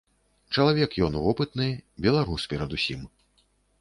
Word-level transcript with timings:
Чалавек 0.53 0.95
ён 1.07 1.17
вопытны, 1.25 1.67
беларус 2.07 2.47
перадусім. 2.55 3.05